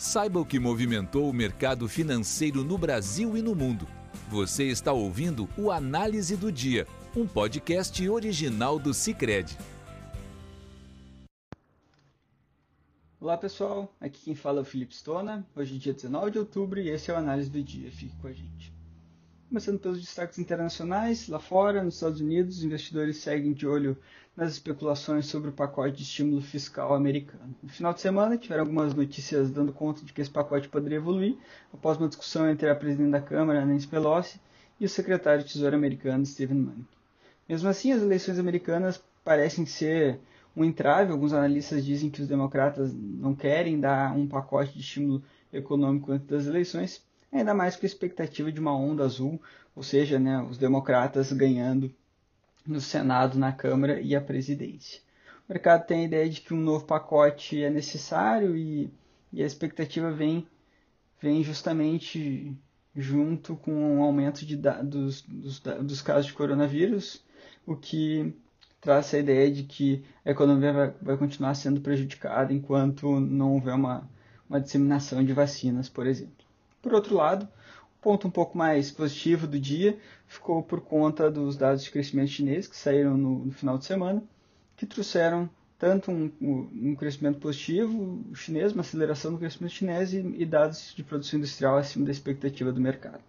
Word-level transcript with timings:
Saiba 0.00 0.40
o 0.40 0.46
que 0.46 0.58
movimentou 0.58 1.28
o 1.28 1.32
mercado 1.32 1.86
financeiro 1.86 2.64
no 2.64 2.78
Brasil 2.78 3.36
e 3.36 3.42
no 3.42 3.54
mundo. 3.54 3.86
Você 4.30 4.64
está 4.64 4.94
ouvindo 4.94 5.46
o 5.58 5.70
Análise 5.70 6.38
do 6.38 6.50
Dia, 6.50 6.86
um 7.14 7.26
podcast 7.26 8.08
original 8.08 8.78
do 8.78 8.94
Cicred. 8.94 9.58
Olá 13.20 13.36
pessoal, 13.36 13.94
aqui 14.00 14.22
quem 14.24 14.34
fala 14.34 14.60
é 14.60 14.62
o 14.62 14.64
Felipe 14.64 14.94
Stona. 14.94 15.46
Hoje 15.54 15.76
é 15.76 15.78
dia 15.78 15.92
19 15.92 16.30
de 16.30 16.38
outubro 16.38 16.80
e 16.80 16.88
esse 16.88 17.10
é 17.10 17.14
o 17.14 17.18
Análise 17.18 17.50
do 17.50 17.62
Dia. 17.62 17.92
Fique 17.92 18.16
com 18.22 18.28
a 18.28 18.32
gente. 18.32 18.79
Começando 19.50 19.80
pelos 19.80 20.00
destaques 20.00 20.38
internacionais, 20.38 21.26
lá 21.26 21.40
fora, 21.40 21.82
nos 21.82 21.94
Estados 21.94 22.20
Unidos, 22.20 22.58
os 22.58 22.62
investidores 22.62 23.16
seguem 23.16 23.52
de 23.52 23.66
olho 23.66 23.98
nas 24.36 24.52
especulações 24.52 25.26
sobre 25.26 25.50
o 25.50 25.52
pacote 25.52 25.96
de 25.96 26.04
estímulo 26.04 26.40
fiscal 26.40 26.94
americano. 26.94 27.52
No 27.60 27.68
final 27.68 27.92
de 27.92 28.00
semana, 28.00 28.38
tiveram 28.38 28.62
algumas 28.62 28.94
notícias 28.94 29.50
dando 29.50 29.72
conta 29.72 30.04
de 30.04 30.12
que 30.12 30.20
esse 30.20 30.30
pacote 30.30 30.68
poderia 30.68 30.98
evoluir, 30.98 31.36
após 31.74 31.98
uma 31.98 32.06
discussão 32.06 32.48
entre 32.48 32.70
a 32.70 32.76
presidente 32.76 33.10
da 33.10 33.20
Câmara, 33.20 33.66
Nancy 33.66 33.88
Pelosi, 33.88 34.40
e 34.78 34.84
o 34.84 34.88
secretário 34.88 35.42
de 35.42 35.52
Tesouro 35.52 35.74
americano, 35.74 36.24
Steven 36.24 36.56
Mnuchin. 36.56 36.86
Mesmo 37.48 37.68
assim, 37.68 37.90
as 37.90 38.02
eleições 38.02 38.38
americanas 38.38 39.02
parecem 39.24 39.66
ser 39.66 40.20
um 40.56 40.64
entrave. 40.64 41.10
Alguns 41.10 41.32
analistas 41.32 41.84
dizem 41.84 42.08
que 42.08 42.22
os 42.22 42.28
democratas 42.28 42.94
não 42.94 43.34
querem 43.34 43.80
dar 43.80 44.16
um 44.16 44.28
pacote 44.28 44.74
de 44.74 44.78
estímulo 44.78 45.24
econômico 45.52 46.12
antes 46.12 46.28
das 46.28 46.46
eleições, 46.46 47.02
ainda 47.32 47.54
mais 47.54 47.76
com 47.76 47.84
a 47.84 47.88
expectativa 47.88 48.50
de 48.50 48.60
uma 48.60 48.76
onda 48.76 49.04
azul, 49.04 49.40
ou 49.74 49.82
seja, 49.82 50.18
né, 50.18 50.42
os 50.42 50.58
democratas 50.58 51.32
ganhando 51.32 51.92
no 52.66 52.80
Senado, 52.80 53.38
na 53.38 53.52
Câmara 53.52 54.00
e 54.00 54.14
a 54.14 54.20
presidência. 54.20 55.00
O 55.48 55.52
mercado 55.52 55.86
tem 55.86 56.00
a 56.00 56.04
ideia 56.04 56.28
de 56.28 56.40
que 56.40 56.54
um 56.54 56.60
novo 56.60 56.84
pacote 56.84 57.62
é 57.62 57.70
necessário 57.70 58.56
e, 58.56 58.90
e 59.32 59.42
a 59.42 59.46
expectativa 59.46 60.10
vem, 60.10 60.46
vem 61.20 61.42
justamente 61.42 62.56
junto 62.94 63.56
com 63.56 63.72
o 63.72 63.98
um 63.98 64.02
aumento 64.02 64.44
de, 64.44 64.56
dos, 64.56 65.22
dos, 65.22 66.02
casos 66.02 66.26
de 66.26 66.32
coronavírus, 66.32 67.24
o 67.66 67.76
que 67.76 68.34
traz 68.80 69.06
essa 69.06 69.18
ideia 69.18 69.50
de 69.50 69.62
que 69.62 70.04
a 70.24 70.30
economia 70.30 70.72
vai, 70.72 70.94
vai 71.00 71.16
continuar 71.16 71.54
sendo 71.54 71.80
prejudicada 71.80 72.52
enquanto 72.52 73.20
não 73.20 73.54
houver 73.54 73.74
uma, 73.74 74.08
uma 74.48 74.60
disseminação 74.60 75.24
de 75.24 75.32
vacinas, 75.32 75.88
por 75.88 76.06
exemplo. 76.06 76.49
Por 76.82 76.94
outro 76.94 77.14
lado, 77.14 77.48
o 77.98 78.02
ponto 78.02 78.26
um 78.26 78.30
pouco 78.30 78.56
mais 78.56 78.90
positivo 78.90 79.46
do 79.46 79.58
dia 79.58 79.98
ficou 80.26 80.62
por 80.62 80.80
conta 80.80 81.30
dos 81.30 81.56
dados 81.56 81.84
de 81.84 81.90
crescimento 81.90 82.30
chinês 82.30 82.66
que 82.66 82.76
saíram 82.76 83.16
no, 83.16 83.44
no 83.46 83.52
final 83.52 83.76
de 83.76 83.84
semana, 83.84 84.22
que 84.76 84.86
trouxeram 84.86 85.48
tanto 85.78 86.10
um, 86.10 86.30
um, 86.40 86.94
crescimento 86.94 87.38
positivo 87.38 88.22
chinês, 88.34 88.72
uma 88.72 88.82
aceleração 88.82 89.32
do 89.32 89.38
crescimento 89.38 89.72
chinês 89.72 90.12
e, 90.12 90.18
e 90.18 90.44
dados 90.44 90.94
de 90.94 91.02
produção 91.02 91.38
industrial 91.38 91.78
acima 91.78 92.04
da 92.04 92.10
expectativa 92.12 92.70
do 92.70 92.80
mercado. 92.80 93.22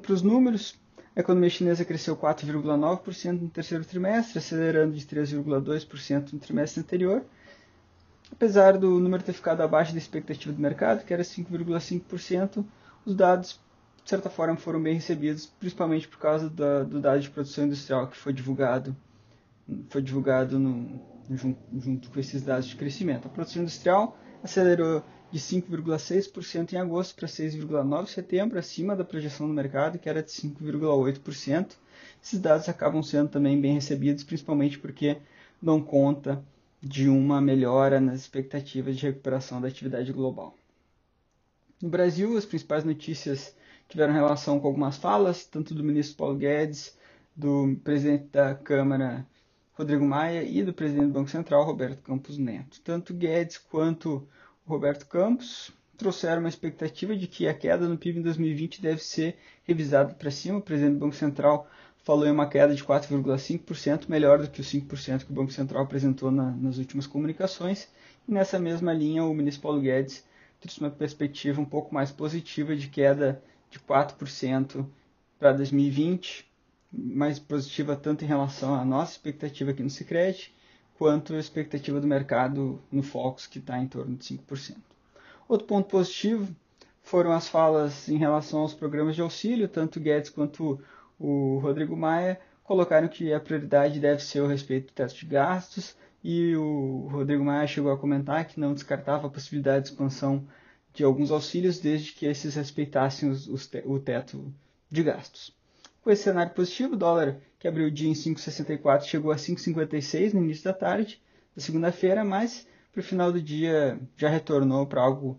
Para 0.00 0.12
os 0.12 0.22
números, 0.22 0.78
a 1.16 1.20
economia 1.20 1.50
chinesa 1.50 1.84
cresceu 1.84 2.16
4,9% 2.16 3.40
no 3.40 3.48
terceiro 3.48 3.84
trimestre, 3.84 4.38
acelerando 4.38 4.94
de 4.94 5.04
3,2% 5.04 6.32
no 6.32 6.38
trimestre 6.38 6.80
anterior, 6.80 7.24
Apesar 8.32 8.78
do 8.78 8.98
número 8.98 9.22
ter 9.22 9.32
ficado 9.32 9.60
abaixo 9.62 9.92
da 9.92 9.98
expectativa 9.98 10.52
do 10.52 10.60
mercado, 10.60 11.04
que 11.04 11.12
era 11.12 11.22
5,5%, 11.22 12.64
os 13.04 13.14
dados, 13.14 13.60
de 14.02 14.08
certa 14.10 14.30
forma, 14.30 14.56
foram 14.56 14.82
bem 14.82 14.94
recebidos, 14.94 15.46
principalmente 15.46 16.08
por 16.08 16.18
causa 16.18 16.48
da, 16.48 16.82
do 16.84 17.00
dado 17.00 17.20
de 17.20 17.30
produção 17.30 17.64
industrial 17.64 18.06
que 18.06 18.16
foi 18.16 18.32
divulgado, 18.32 18.96
foi 19.88 20.02
divulgado 20.02 20.58
no, 20.58 21.00
junto, 21.30 21.58
junto, 21.78 22.10
com 22.10 22.20
esses 22.20 22.42
dados 22.42 22.66
de 22.66 22.76
crescimento. 22.76 23.26
A 23.26 23.30
produção 23.30 23.62
industrial 23.62 24.16
acelerou 24.42 25.02
de 25.30 25.38
5,6% 25.38 26.72
em 26.72 26.76
agosto 26.76 27.14
para 27.14 27.28
6,9% 27.28 28.02
em 28.02 28.06
setembro, 28.06 28.58
acima 28.58 28.96
da 28.96 29.04
projeção 29.04 29.46
do 29.46 29.54
mercado, 29.54 29.98
que 29.98 30.08
era 30.08 30.22
de 30.22 30.30
5,8%. 30.30 31.72
Esses 32.22 32.40
dados 32.40 32.68
acabam 32.68 33.02
sendo 33.02 33.28
também 33.28 33.60
bem 33.60 33.74
recebidos, 33.74 34.24
principalmente 34.24 34.78
porque 34.78 35.18
não 35.62 35.80
conta 35.80 36.42
de 36.82 37.08
uma 37.08 37.40
melhora 37.40 38.00
nas 38.00 38.20
expectativas 38.20 38.96
de 38.96 39.06
recuperação 39.06 39.60
da 39.60 39.68
atividade 39.68 40.12
global. 40.12 40.54
No 41.80 41.88
Brasil, 41.88 42.36
as 42.36 42.44
principais 42.46 42.84
notícias 42.84 43.54
tiveram 43.88 44.12
relação 44.12 44.60
com 44.60 44.66
algumas 44.68 44.96
falas, 44.96 45.44
tanto 45.44 45.74
do 45.74 45.82
ministro 45.84 46.16
Paulo 46.16 46.36
Guedes, 46.36 46.96
do 47.34 47.76
presidente 47.82 48.26
da 48.32 48.54
Câmara 48.54 49.26
Rodrigo 49.72 50.04
Maia 50.04 50.42
e 50.42 50.62
do 50.62 50.72
presidente 50.74 51.06
do 51.06 51.12
Banco 51.12 51.30
Central 51.30 51.64
Roberto 51.64 52.02
Campos 52.02 52.36
Neto. 52.36 52.80
Tanto 52.82 53.14
Guedes 53.14 53.58
quanto 53.58 54.26
Roberto 54.66 55.06
Campos 55.06 55.72
trouxeram 55.96 56.40
uma 56.40 56.48
expectativa 56.48 57.16
de 57.16 57.26
que 57.26 57.46
a 57.48 57.54
queda 57.54 57.86
no 57.88 57.98
PIB 57.98 58.20
em 58.20 58.22
2020 58.22 58.80
deve 58.80 59.02
ser 59.02 59.36
revisada 59.64 60.14
para 60.14 60.30
cima. 60.30 60.58
O 60.58 60.62
presidente 60.62 60.94
do 60.94 61.00
Banco 61.00 61.14
Central 61.14 61.68
falou 62.02 62.26
em 62.26 62.30
uma 62.30 62.46
queda 62.46 62.74
de 62.74 62.84
4,5%, 62.84 64.08
melhor 64.08 64.38
do 64.38 64.48
que 64.48 64.60
os 64.60 64.72
5% 64.72 65.24
que 65.24 65.30
o 65.30 65.34
Banco 65.34 65.52
Central 65.52 65.82
apresentou 65.82 66.30
na, 66.30 66.50
nas 66.50 66.78
últimas 66.78 67.06
comunicações. 67.06 67.88
E 68.26 68.32
nessa 68.32 68.58
mesma 68.58 68.92
linha, 68.92 69.24
o 69.24 69.34
ministro 69.34 69.62
Paulo 69.62 69.80
Guedes 69.80 70.24
trouxe 70.60 70.80
uma 70.80 70.90
perspectiva 70.90 71.60
um 71.60 71.64
pouco 71.64 71.94
mais 71.94 72.10
positiva 72.10 72.74
de 72.76 72.88
queda 72.88 73.42
de 73.70 73.78
4% 73.78 74.84
para 75.38 75.52
2020, 75.52 76.46
mais 76.92 77.38
positiva 77.38 77.96
tanto 77.96 78.24
em 78.24 78.28
relação 78.28 78.74
à 78.74 78.84
nossa 78.84 79.12
expectativa 79.12 79.70
aqui 79.70 79.82
no 79.82 79.90
Sicredi, 79.90 80.52
quanto 80.98 81.34
a 81.34 81.38
expectativa 81.38 82.00
do 82.00 82.06
mercado 82.06 82.80
no 82.92 83.02
Focus, 83.02 83.46
que 83.46 83.58
está 83.58 83.78
em 83.78 83.86
torno 83.86 84.16
de 84.16 84.24
5%. 84.24 84.76
Outro 85.48 85.66
ponto 85.66 85.88
positivo 85.88 86.54
foram 87.02 87.32
as 87.32 87.48
falas 87.48 88.08
em 88.08 88.18
relação 88.18 88.60
aos 88.60 88.74
programas 88.74 89.16
de 89.16 89.22
auxílio, 89.22 89.66
tanto 89.66 89.98
Guedes 89.98 90.30
quanto 90.30 90.78
o 91.20 91.58
Rodrigo 91.58 91.94
Maia 91.94 92.40
colocaram 92.64 93.06
que 93.06 93.32
a 93.32 93.38
prioridade 93.38 94.00
deve 94.00 94.22
ser 94.22 94.40
o 94.40 94.46
respeito 94.46 94.86
do 94.86 94.94
teto 94.94 95.14
de 95.14 95.26
gastos 95.26 95.94
e 96.24 96.56
o 96.56 97.08
Rodrigo 97.12 97.44
Maia 97.44 97.66
chegou 97.66 97.92
a 97.92 97.98
comentar 97.98 98.46
que 98.46 98.58
não 98.58 98.72
descartava 98.72 99.26
a 99.26 99.30
possibilidade 99.30 99.84
de 99.84 99.90
expansão 99.90 100.46
de 100.94 101.04
alguns 101.04 101.30
auxílios 101.30 101.78
desde 101.78 102.12
que 102.12 102.26
esses 102.26 102.54
respeitassem 102.54 103.28
os, 103.28 103.46
os 103.46 103.66
te, 103.66 103.82
o 103.84 103.98
teto 103.98 104.52
de 104.90 105.02
gastos. 105.02 105.54
Com 106.02 106.10
esse 106.10 106.22
cenário 106.22 106.54
positivo, 106.54 106.94
o 106.94 106.96
dólar, 106.96 107.36
que 107.58 107.68
abriu 107.68 107.88
o 107.88 107.90
dia 107.90 108.08
em 108.08 108.14
5,64, 108.14 109.02
chegou 109.02 109.30
a 109.30 109.36
5,56 109.36 110.32
no 110.32 110.42
início 110.42 110.64
da 110.64 110.72
tarde 110.72 111.20
da 111.54 111.62
segunda-feira, 111.62 112.24
mas 112.24 112.66
para 112.92 113.00
o 113.00 113.04
final 113.04 113.30
do 113.30 113.40
dia 113.40 114.00
já 114.16 114.28
retornou 114.28 114.86
para 114.86 115.02
algo 115.02 115.38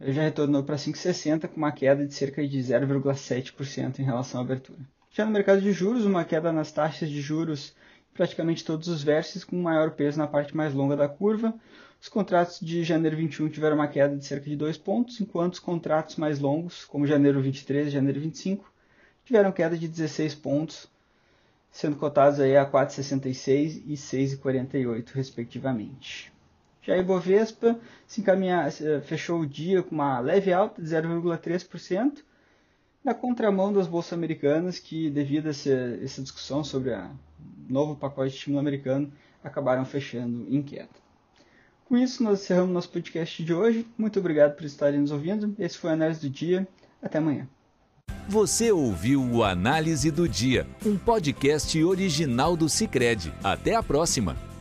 já 0.00 0.22
retornou 0.22 0.64
para 0.64 0.74
5,60 0.74 1.46
com 1.46 1.56
uma 1.56 1.70
queda 1.70 2.04
de 2.04 2.12
cerca 2.12 2.46
de 2.46 2.58
0,7% 2.58 4.00
em 4.00 4.02
relação 4.02 4.40
à 4.40 4.42
abertura. 4.42 4.80
Já 5.14 5.26
no 5.26 5.30
mercado 5.30 5.60
de 5.60 5.72
juros, 5.72 6.06
uma 6.06 6.24
queda 6.24 6.50
nas 6.50 6.72
taxas 6.72 7.10
de 7.10 7.20
juros 7.20 7.74
praticamente 8.14 8.64
todos 8.64 8.88
os 8.88 9.02
vértices, 9.02 9.44
com 9.44 9.56
maior 9.56 9.90
peso 9.90 10.16
na 10.16 10.26
parte 10.26 10.56
mais 10.56 10.72
longa 10.72 10.96
da 10.96 11.06
curva. 11.06 11.52
Os 12.00 12.08
contratos 12.08 12.58
de 12.60 12.82
janeiro 12.82 13.14
21 13.14 13.50
tiveram 13.50 13.76
uma 13.76 13.88
queda 13.88 14.16
de 14.16 14.24
cerca 14.24 14.48
de 14.48 14.56
2 14.56 14.78
pontos, 14.78 15.20
enquanto 15.20 15.52
os 15.52 15.58
contratos 15.58 16.16
mais 16.16 16.38
longos, 16.40 16.86
como 16.86 17.06
janeiro 17.06 17.42
23 17.42 17.88
e 17.88 17.90
janeiro 17.90 18.20
25, 18.20 18.72
tiveram 19.26 19.52
queda 19.52 19.76
de 19.76 19.86
16 19.86 20.34
pontos, 20.34 20.88
sendo 21.70 21.96
cotados 21.96 22.40
aí 22.40 22.56
a 22.56 22.64
4,66 22.64 23.82
e 23.86 23.92
6,48 23.92 25.10
respectivamente. 25.12 26.32
Já 26.80 26.94
a 26.94 26.98
Ibovespa 26.98 27.78
se 28.06 28.22
encaminha, 28.22 28.66
eh, 28.66 29.00
fechou 29.02 29.40
o 29.40 29.46
dia 29.46 29.82
com 29.82 29.94
uma 29.94 30.18
leve 30.20 30.54
alta 30.54 30.80
de 30.80 30.88
0,3%, 30.88 32.24
na 33.04 33.14
contramão 33.14 33.72
das 33.72 33.86
bolsas 33.86 34.12
americanas, 34.12 34.78
que 34.78 35.10
devido 35.10 35.46
a 35.46 35.50
essa, 35.50 35.70
essa 36.02 36.22
discussão 36.22 36.62
sobre 36.62 36.92
o 36.92 37.10
novo 37.68 37.96
pacote 37.96 38.30
de 38.30 38.36
estímulo 38.36 38.60
americano, 38.60 39.12
acabaram 39.42 39.84
fechando 39.84 40.46
em 40.48 40.62
queda. 40.62 41.02
Com 41.84 41.96
isso, 41.96 42.22
nós 42.22 42.40
encerramos 42.40 42.72
nosso 42.72 42.88
podcast 42.88 43.42
de 43.44 43.52
hoje. 43.52 43.86
Muito 43.98 44.18
obrigado 44.18 44.56
por 44.56 44.64
estarem 44.64 45.00
nos 45.00 45.10
ouvindo. 45.10 45.54
Esse 45.58 45.76
foi 45.76 45.90
a 45.90 45.92
Análise 45.94 46.20
do 46.20 46.30
Dia. 46.30 46.66
Até 47.02 47.18
amanhã. 47.18 47.46
Você 48.28 48.70
ouviu 48.70 49.20
o 49.20 49.42
Análise 49.42 50.10
do 50.10 50.28
Dia, 50.28 50.66
um 50.86 50.96
podcast 50.96 51.82
original 51.82 52.56
do 52.56 52.68
Cicred. 52.68 53.32
Até 53.42 53.74
a 53.74 53.82
próxima! 53.82 54.51